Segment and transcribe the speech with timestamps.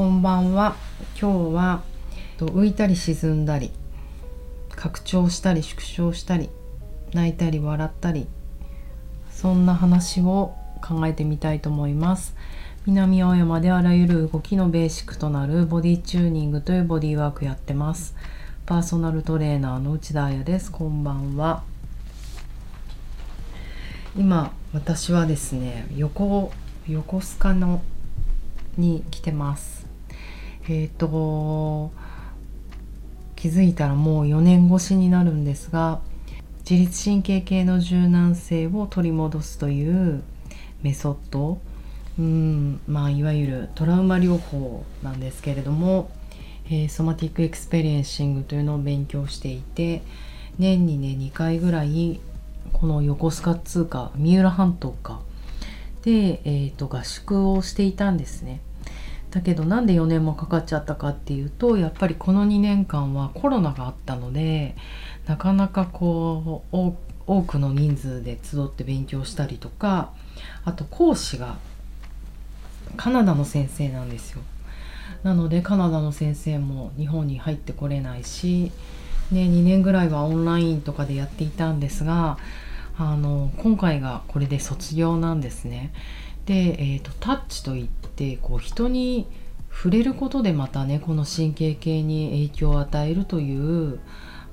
[0.00, 0.76] こんばんは。
[1.20, 1.82] 今日は
[2.38, 3.70] 浮いたり沈んだり
[4.74, 6.48] 拡張したり縮小したり
[7.12, 8.26] 泣いたり笑ったり
[9.30, 12.34] そんな話を考えてみたいと思います。
[12.86, 18.16] 南青山であらゆる動きのベーシックとなるボディチューニングというボディワークやってます。
[18.64, 20.72] パーソナルトレーナーの内田彩です。
[20.72, 21.62] こんばんは。
[24.16, 26.52] 今私はですね横
[26.88, 27.82] 横須賀の
[28.78, 29.89] に来てます。
[30.70, 31.90] えっ、ー、と
[33.34, 36.00] 気づいたらもう4年越しになるんですが
[36.60, 40.22] 自律神経系の柔軟性を取り戻すという
[40.82, 41.58] メソッド
[42.18, 46.08] うんまあいわゆるトラウマ療法なんですけれども、
[46.66, 50.02] えー、ソマティックエクスペリエンシングというのを勉強していて
[50.58, 52.20] 年にね2回ぐらい
[52.74, 55.20] この横須賀通貨三浦半島か
[56.02, 58.60] で、えーと合宿をしていたんですね。
[59.30, 64.76] だけどなんで4年もかかっちゃったかっていうとやっぱりこの2年間はコロナがあったので
[65.26, 66.76] なかなかこう
[67.26, 70.10] 多くの人数で集って勉強したりとか
[70.64, 71.58] あと講師が
[72.96, 74.42] カナダの先生なんですよ。
[75.22, 78.72] なのでカナダの先生も日本に入ってこれないし、
[79.30, 82.38] ね、2年ぐらいはオンラインとかでやっていたんですが
[82.98, 85.92] あの今回がこれで卒業なんですね。
[86.46, 87.99] で、えーと、タッチといって
[88.40, 89.26] こう人に
[89.70, 94.00] 触れることでまたねこの神経系に影響を与えるという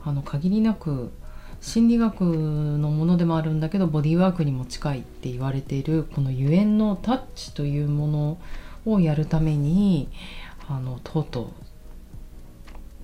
[0.04, 1.12] あの限りなく
[1.60, 8.38] 心理学のものでもあるんだけどボディーワークにも近いって言われているこのゆえんのタッチというもの
[8.86, 10.10] をやるために
[10.70, 11.52] あのとうと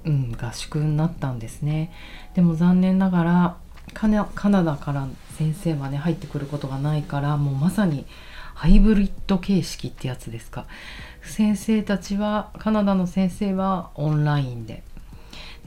[0.05, 1.91] う、うん、合宿になったんですね。
[2.35, 3.57] でも残念ながら
[3.93, 8.05] カナダから先生はね入ってくることがないからもうまさに
[8.53, 10.65] ハイブリッド形式ってやつですか？
[11.23, 14.83] 先生たちはカナダの先生はオンラインで。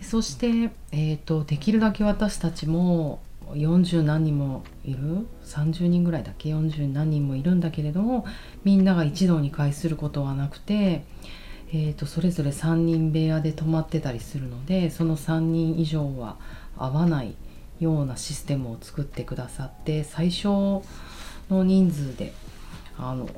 [0.02, 3.20] そして、えーと、できるだけ私たちも
[3.52, 8.26] 40何人もいる？30人ぐらいだけ？40何人もいるんだけれども
[8.64, 11.04] みんなが一堂に会することはなくて、
[11.72, 16.36] えーと、それぞれ3人部屋で泊まってたりするのでその3人以上は
[16.76, 17.34] 合わない
[17.80, 20.82] ようなシステムを作ってくださって最小
[21.48, 22.32] の人数で
[22.98, 23.28] あの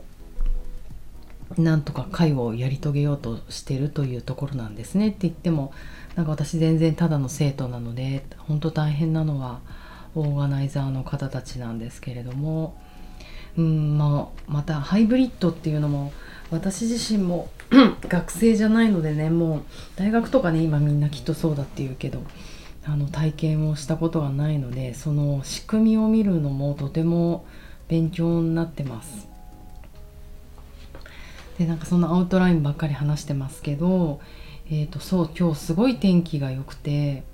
[1.57, 5.73] なんとか会をやり遂げようとしてるというところなんですねって言っても
[6.15, 9.61] なんか私全然ただの生徒なので本当大変なのは
[10.15, 12.77] オーガナイザーの方たちなんですけれども
[13.57, 16.13] うんまあまたハイブリッドっていうのも
[16.51, 17.49] 私自身も
[18.09, 19.63] 学生じゃないのでねもう
[19.97, 22.23] 大学とかね今みんなきっとそうだって言うけど
[22.85, 27.45] あの体験をしたことがないのでその仕組みを見るのもとても
[27.89, 29.29] 勉強になってます。
[31.59, 34.21] でなんかそのアウトラインばっかり話してますけど、
[34.71, 37.25] えー、とそう今日すごい天気が良くて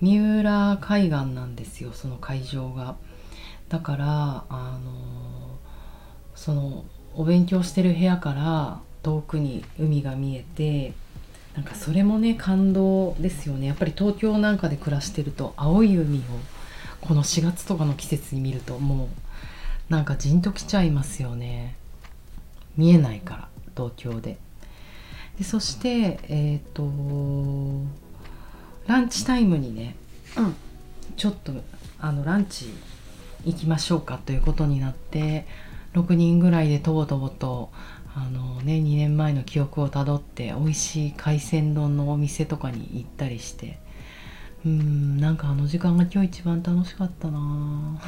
[0.00, 2.96] 三浦海岸なんですよその会場が。
[3.68, 5.58] だからあの
[6.36, 6.84] その
[7.14, 10.92] お勉強してる部屋から遠くに海が見えて
[11.56, 13.66] なんかそれもね感動ですよね。
[13.66, 16.22] やっぱり東京なんかで暮らしてると青い海を
[17.00, 19.08] この4月とかの季節に見るとも
[19.88, 21.74] うなんかじんときちゃいますよね。
[22.76, 23.55] 見えないから。
[23.76, 24.38] 東京で。
[25.38, 27.86] でそしてえっ、ー、と
[28.86, 29.96] ランチタイムにね、
[30.36, 30.56] うん、
[31.16, 31.52] ちょっと
[31.98, 32.72] あのランチ
[33.44, 35.46] 行きましょうかということになって
[35.94, 37.70] 6人ぐらいでとぼとぼと
[38.14, 43.78] あのね2年前の記憶をたどって美味しい海鮮丼のお店とかに行ったりして。
[44.64, 48.00] うんなんかあの時間が今日一番楽しかったな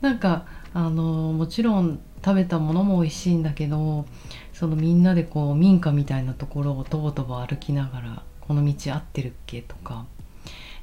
[0.00, 4.06] なんかあのもちろん食べたものも美味しいんだけど
[4.52, 10.06] そのみんなでこう民家みたいなところをとぼとぼ歩きながらこの道合ってるっけとか。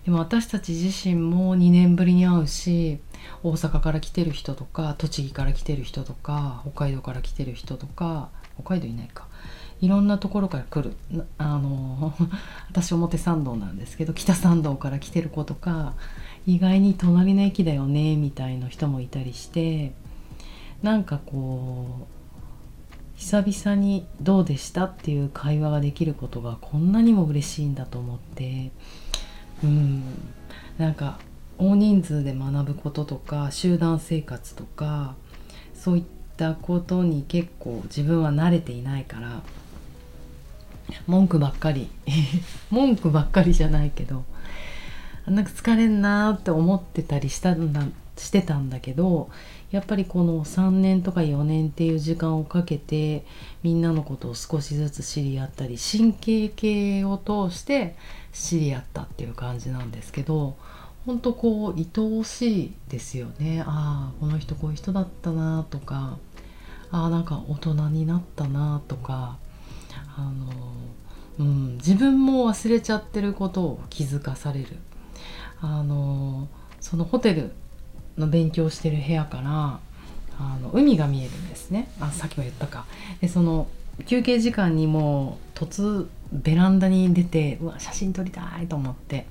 [0.06, 3.02] でも私たち自身も2年ぶりに会うし
[3.44, 9.27] 大阪から来てる人とか栃木から来てる人とか北海道から来てる人とか北海道いないか。
[9.82, 10.96] いろんなところから来る
[11.38, 12.14] あの
[12.70, 15.94] 私表参道なんですけど北参道から来てる子とか
[16.46, 19.94] 意外に隣の駅だよねみたいな人もいたりして
[20.82, 22.06] なんかこう
[23.18, 28.72] 久々に「どうでした?」っていう会話ができることがこんなにも嬉しいんだと思って
[29.64, 30.04] うん
[30.78, 31.20] なんか
[31.58, 35.16] 大人数で学ぶこととか集団生活とか
[35.74, 36.04] そういっ
[36.38, 39.42] たことに結構自分は慣れていないから
[41.08, 41.90] 文句ばっかり。
[42.72, 44.24] 文句ばっかりじゃないけど
[45.26, 47.86] なんか疲れんなって思ってたりしたんだ
[48.18, 49.30] してたんだけど
[49.72, 53.26] やっぱりこの3年とか4年っていう時間をかけて
[53.64, 57.96] みんなのことを少しずつ知り合ったり神経系を通して
[58.32, 60.56] 知り合ったっていう感じなんですけど
[61.06, 61.88] 本当こう愛
[62.20, 63.64] おしいですよね。
[63.66, 66.18] ああこの人こういう人だったなとか
[66.92, 69.38] ああなんか大人になったなとか
[70.18, 70.52] あの、
[71.40, 74.68] うん、自分も忘れちゃってることを気づかされる。
[75.62, 76.48] あの
[76.80, 77.52] そのホテル
[78.18, 79.80] の勉強してる部屋から
[80.40, 81.90] あの海が見えるんですね。
[82.00, 82.86] あさっきも言ったか。
[83.22, 83.68] でその
[84.06, 89.26] 休憩時間にもう突ベランダに出てうわ写真撮りたいと思って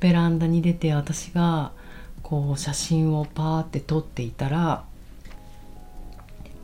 [0.00, 1.72] ベランダに出て私が
[2.22, 4.84] こう写真をパーって撮っていたら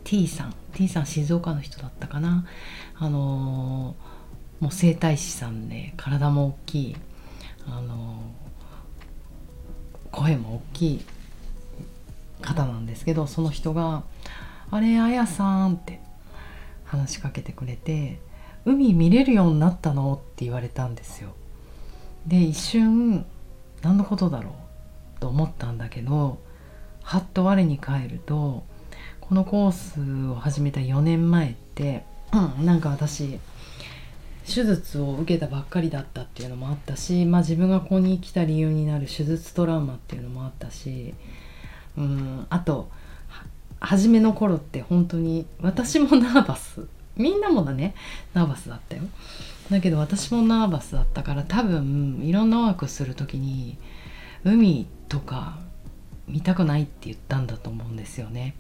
[0.05, 2.47] T さん T さん静岡の人だったかな
[2.97, 3.95] あの、
[4.61, 6.97] もう整体師さんで体も大きい
[7.67, 8.23] あの、
[10.11, 11.05] 声も大きい
[12.43, 14.03] 方なんですけどその人が
[14.71, 16.01] 「あれあやさん」って
[16.85, 18.21] 話しかけてくれて
[18.65, 21.35] 「海見れるようになったの?」って言われたんですよ。
[22.27, 23.25] で一瞬
[23.83, 25.21] 何のことだろう？
[25.21, 26.39] と思ったんだけど
[27.03, 28.65] はっと我に返ると
[29.31, 33.39] このコースを始めた4年前って、うん、なんか私
[34.45, 41.15] 手術を受けたばっかりだったっていうのもあったし、まあ、自分がここに来た理由になる手術トラウマっていうのもあったし
[41.97, 42.47] うん。
[42.51, 42.91] あと
[43.79, 47.95] 初めの頃って本当に私もナーバスみんなもだね
[48.35, 49.03] ナーバスだったよ。
[49.71, 53.79] だけど私もナーバスだったから多分いろんなワークする時に
[54.43, 55.61] 海とか
[56.31, 58.55] 見たくないって言ったんだと思うんですよね。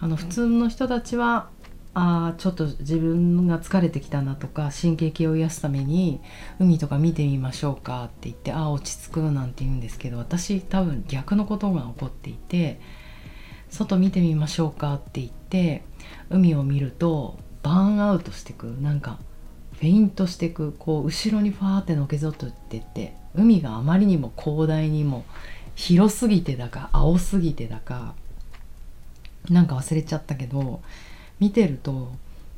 [0.00, 1.48] あの普通の人たちは
[1.94, 6.20] あちょっと自分が疲れてきたなとか神経系を癒すために
[6.58, 12.80] 海とか見てみましょうかって言ってああ落ち着くなんて言うんですけど私多分逆のことが起こっていて
[13.70, 15.84] 外見てみましょうかって言って
[16.30, 19.18] 海を見るとバーンアウトしてくなんか
[19.74, 25.24] フェイントしてくこう後ろにファーってのけぞってってって海があまりにも広大にも
[25.74, 28.14] 広すぎてだか青すぎてだか
[29.50, 30.82] なんか忘れちゃったけど
[31.40, 32.12] 見てると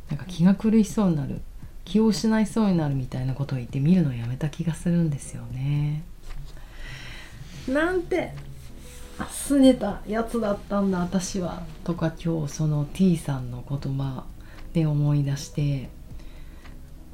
[0.09, 1.41] なんか気が狂いそうになる
[1.85, 6.03] 気を失いそうになるみたいなことを言って見るのをやめた気がするんですよね。
[7.69, 8.33] なんて
[9.19, 11.63] 拗ねたやつだったんだ私は。
[11.85, 14.25] とか今日その T さんの言葉
[14.73, 15.89] で思い出して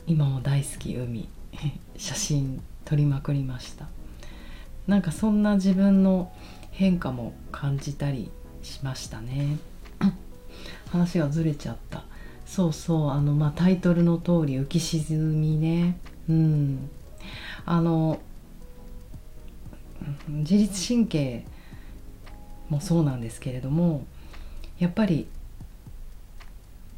[0.06, 1.28] 今も大好き海。
[1.96, 3.86] 写真撮りまくりました
[4.86, 6.32] なんかそんな自分の
[6.70, 8.30] 変化も感じたり
[8.62, 9.58] しましたね。
[10.90, 12.04] 話がずれちゃった。
[12.46, 13.10] そうそう。
[13.10, 15.96] あのまあタイトルの通り浮き沈みね。
[16.28, 16.90] うん。
[17.64, 18.20] あの
[20.28, 21.44] 自律神経
[22.68, 24.04] もそうなんですけれども
[24.78, 25.28] やっぱり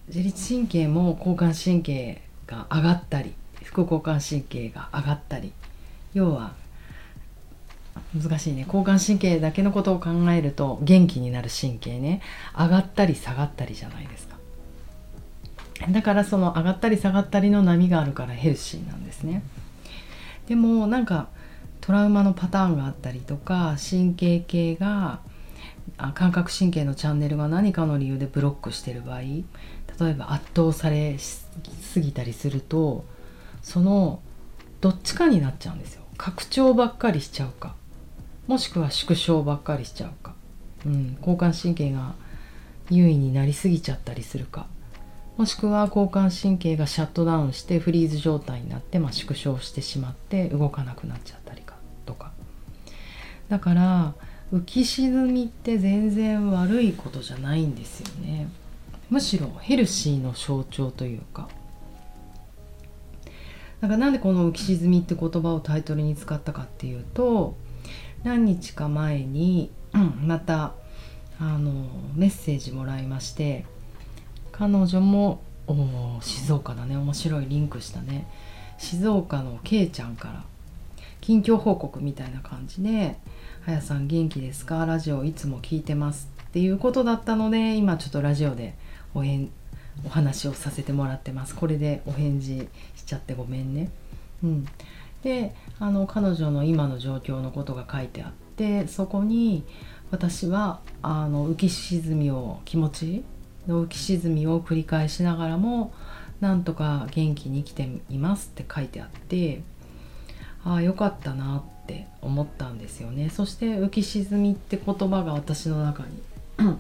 [0.09, 5.53] 自律神経も交感神経が上がったり副交感神経が上がったり
[6.15, 6.55] 要は
[8.15, 8.65] 難しいね。
[8.67, 12.21] 交感神経だけのことを考えると元気になる神経ね。
[12.57, 14.37] 上がったり下がったりじゃないですか。
[15.91, 19.43] だからその上がったり下がったりの波があるからヘルシーなんですね。
[20.47, 21.29] でもなんか
[21.81, 25.21] トラウマのパターンがあったりとか神経系が
[26.15, 29.45] 感覚神経のチャンネルが何かの理由でブロックしてる場合例
[30.01, 31.47] えば圧倒されす
[32.01, 33.05] ぎたりすると
[33.63, 34.21] その
[34.81, 36.03] どっちかになっちゃうんですよ。
[36.17, 37.75] 拡張ばっかりしちゃうか。
[38.47, 40.35] もしくは縮小ばっかりしちゃうか、
[40.87, 42.15] うん、交感神経が
[42.91, 44.67] 優位になりすぎちゃったりするか。
[45.37, 51.75] もしくは交感神経がシャットダウンしてフリーズ状態になって、まあ、縮小してしまって動かなくなっちゃったりか
[52.07, 52.31] とか。
[53.49, 54.15] だから
[54.53, 58.47] 浮き沈みって全然悪いことじゃないんですよね。
[59.11, 61.49] むしろヘルシーの象徴というか。
[63.81, 67.57] だからなんでこの浮き沈みって言葉をタイトルに使ったかっていうと
[68.25, 70.73] 何日か前に、うん、また
[71.39, 73.65] あのメッセージもらいまして
[74.51, 76.97] 彼女もお静岡だね。
[76.97, 78.27] 面白いリンクしたね。
[78.79, 80.45] 静岡のけいちゃんから
[81.21, 83.17] 近況報告みたいな感じで
[83.65, 84.85] 「はやさん元気ですか？
[84.85, 88.75] ラジオいつも聞いてます」っていうことだったので今ちょっとラジオで
[89.15, 89.49] お返
[90.05, 91.55] お話をさせてもらってます。
[91.55, 93.91] これでお返事しちゃってごめんね。
[94.43, 94.67] うん。
[95.25, 99.65] であの彼女の今の状況のことが書いてあってそこに
[100.11, 103.25] 私はあの浮き沈みを気持ち
[103.67, 105.95] の浮き沈みを繰り返しながらも
[106.41, 109.63] なんとか元気に生きていますって書いてあって
[110.63, 113.31] ああよかったなって思ったんですよね。
[113.31, 116.77] そして浮き沈みって言葉が私の中に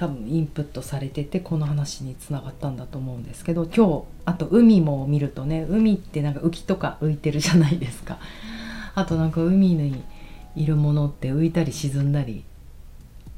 [0.00, 8.18] 多分インプットされててこの話につながったんだと思うんですけど今日あと海も見るとね海ってなんか浮きとか浮いてるじゃないですか。
[8.94, 10.02] あとなんか海に
[10.56, 12.44] いるものって浮いたり沈んだり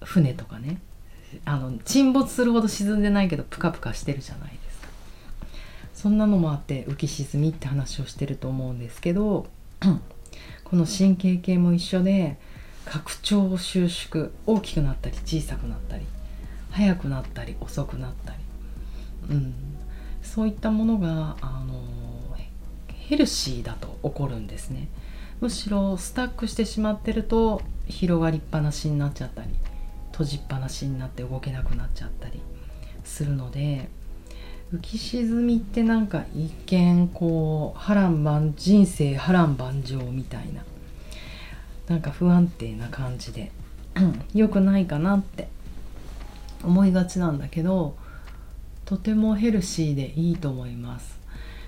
[0.04, 0.80] 船とかね。
[1.44, 4.88] あの沈没するほど沈んでないけどプカプカしてるじゃないですか。
[5.94, 9.48] そんなのもあって浮き沈みって話をしてると思うんですけど
[10.62, 12.38] この神経系も一緒で
[12.84, 16.04] 拡張収縮大きくなったり小さくなったり。
[16.72, 18.38] 速くなったり遅くなったり、
[19.30, 19.54] うん、
[20.22, 21.74] そういったものがあの
[22.88, 24.88] ヘルシーだと起こるんですね。
[25.40, 29.48] むしろスタックしてしまってると広がりっぱなしになっちゃったり
[30.12, 32.40] 閉じっぱなしになって動けなくなっちゃったり
[33.02, 33.88] するので
[34.72, 40.64] 浮き沈みってなんか一見こう波乱万人生波乱万丈みたいな
[41.88, 43.50] なんか不安定な感じで
[44.32, 45.48] 良くないかなって
[46.64, 47.96] 思いがちなんだけど
[48.84, 51.20] とてもヘルシーでいいと思います。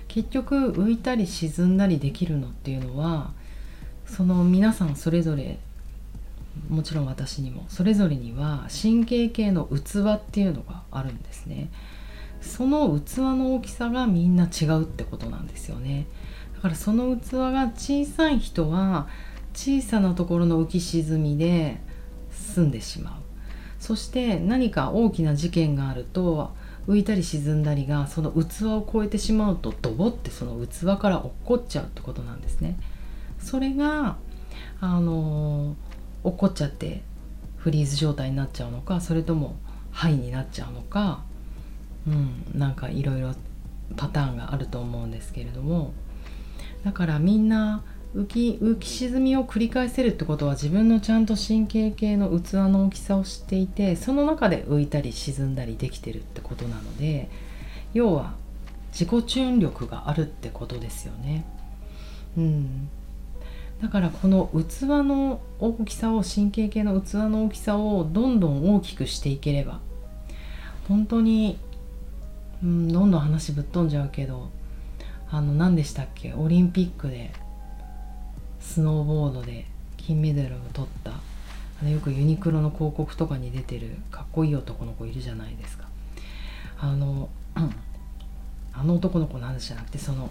[0.07, 3.31] 結局浮いたり沈んだりできるのっていうのは
[4.05, 5.57] その皆さんそれぞれ
[6.69, 11.69] もちろん私にもそれぞれには神経系の器っていうのがあるんですね。
[12.41, 16.05] その器の大きさがみんな違うってことなんですよね。
[16.55, 19.07] だからその器が小さい人は
[19.53, 21.81] 小さなところの浮き沈みで
[22.31, 23.24] 済んでしまう。
[23.85, 26.55] そして何か大きな事件があると
[26.87, 32.79] 浮いたり沈んだりがその器を超えてしまうとドボってその器から落っこっちゃうってことなんですね。
[33.37, 34.17] それが
[34.81, 35.75] あの
[36.23, 37.03] 落っこっちゃって
[37.57, 39.55] フリーズ状態になっちゃうのかそれとも
[39.91, 41.23] ハイになっちゃうのか、
[42.07, 43.35] うん、なんかいろいろ
[43.97, 45.93] パターンがあると思うんですけれども
[46.83, 47.83] だからみんな
[48.15, 57.29] 浮き浮き沈みを繰り返せるってことは自分のちゃんと神経系の器の大きさを知っていてその中で浮いたり沈んだりできてるってことなので
[57.93, 58.33] 要は
[58.91, 61.45] 自己注力があるってことですよね。
[62.37, 62.89] うん、
[63.81, 69.79] だからこの器の大きさを神経系の器の大きさをどんどん大きくしていければ
[70.87, 71.57] 本当に、
[72.63, 74.49] うん、どんどん話ぶっ飛んじゃうけど
[75.29, 76.33] あの何でしたっけ？
[76.33, 77.33] オリンピックで
[78.65, 79.65] スノーボードで
[79.97, 85.85] 金メダルを取ったあのよくユニクロの広告とかに出てるかっこいい男の子いるじゃないですか。
[86.79, 87.29] あの
[88.73, 90.29] あの男の子の話じゃなくてその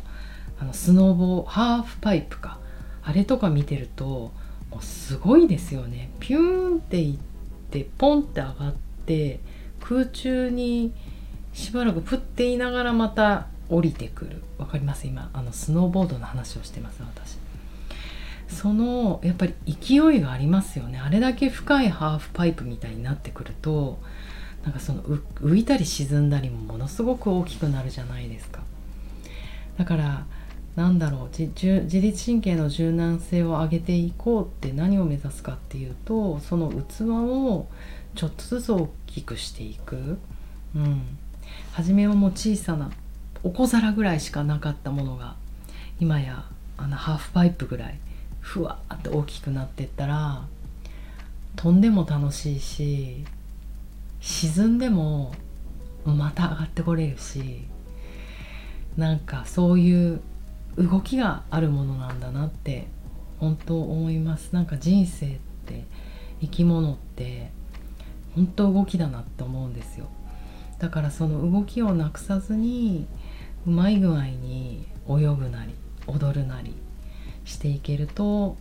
[0.60, 2.58] あのスノーボーハーフパイプか。
[3.02, 4.32] あれとか見てると
[4.70, 6.10] もうすごいですよね。
[6.20, 8.74] ピューンっていってポンって上がっ
[9.06, 9.40] て
[9.80, 10.92] 空中に
[11.52, 14.42] しばらくプっていながらまた降りてくる。
[14.58, 15.06] わかります？
[15.06, 17.36] 今あのスノーボードの話をしてます私。
[18.54, 20.99] そのやっぱり勢いがありますよね。
[20.99, 23.99] あれだけ深いハーフパイプみたいになってくると
[24.62, 28.61] なんかその浮いたり沈んだりもものすごく大きくなるじゃないですか。
[29.76, 30.25] だから
[30.76, 37.68] なんだろう自律神経の柔軟性を上げていこうって何を目指すかっていうとその器を
[38.14, 40.18] ちょっとずつ大きくしていく、
[40.75, 41.02] うん、
[41.73, 42.90] 初めはもう小さな
[43.42, 45.37] お小皿ぐらいしかなかったものが
[46.00, 46.44] 今や
[46.76, 47.99] あのハーフパイプぐらい。
[48.44, 50.42] ふわーって大きくなってったら
[51.56, 53.24] 飛んでも楽しいし
[54.20, 55.34] 沈んでも
[56.04, 57.64] また上がってこれるし
[58.98, 60.20] なんかそういう
[60.76, 62.86] 動きがあるものなんだなって
[63.40, 64.50] 本当思います。
[64.52, 65.84] なんか人生って
[66.40, 67.50] 生き物って
[68.34, 70.06] 本当動きだなって思うんですよ。
[70.78, 73.06] だからその動きをなくさずに
[73.66, 75.74] うまい具合に泳ぐなり
[76.06, 76.74] 踊るなり
[77.44, 78.56] していけると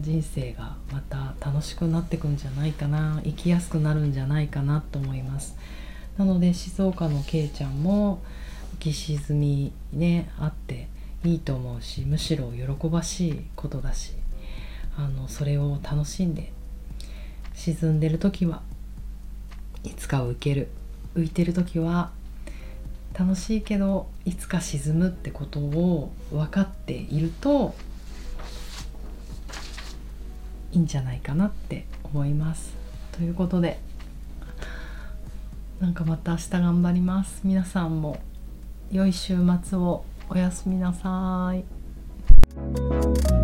[0.00, 5.56] 人生がまた楽しくなってくんじゃないかな生きやすくなるんじゃないかなと思います。
[6.16, 8.20] なので静岡のけいちゃんも
[8.76, 10.88] 浮き沈みねあって
[11.24, 14.12] いいと思うしむしろ喜ばしいことだし
[14.96, 16.52] あのそれを楽しんで
[17.54, 18.62] 沈んでる時は
[19.84, 20.68] いつか浮ける。
[21.14, 22.10] 浮いてる時は
[23.18, 27.74] 楽しいけどいつか沈むってことを分かっていると
[30.72, 32.74] いいんじゃないかなって思います。
[33.12, 33.78] ということで
[35.80, 37.40] なんかまた明日頑張ります。
[37.44, 38.20] 皆さんも
[38.90, 43.37] 良い週末をおやすみなさい。